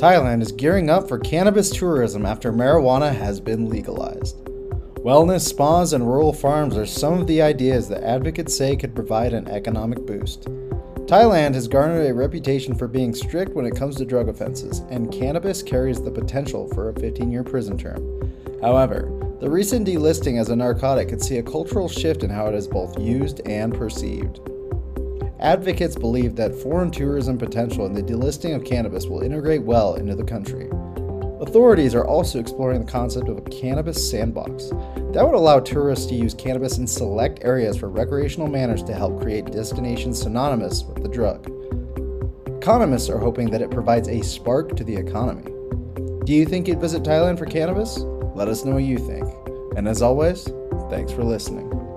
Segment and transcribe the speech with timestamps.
[0.00, 4.42] Thailand is gearing up for cannabis tourism after marijuana has been legalized.
[5.04, 9.34] Wellness spas and rural farms are some of the ideas that advocates say could provide
[9.34, 10.44] an economic boost.
[11.04, 15.12] Thailand has garnered a reputation for being strict when it comes to drug offenses, and
[15.12, 18.32] cannabis carries the potential for a 15 year prison term.
[18.62, 19.02] However,
[19.38, 22.66] the recent delisting as a narcotic could see a cultural shift in how it is
[22.66, 24.40] both used and perceived.
[25.40, 30.14] Advocates believe that foreign tourism potential and the delisting of cannabis will integrate well into
[30.14, 30.68] the country.
[31.40, 34.68] Authorities are also exploring the concept of a cannabis sandbox
[35.14, 39.18] that would allow tourists to use cannabis in select areas for recreational manners to help
[39.22, 41.46] create destinations synonymous with the drug.
[42.58, 45.50] Economists are hoping that it provides a spark to the economy.
[46.26, 47.96] Do you think you'd visit Thailand for cannabis?
[48.34, 49.24] Let us know what you think.
[49.74, 50.46] And as always,
[50.90, 51.89] thanks for listening.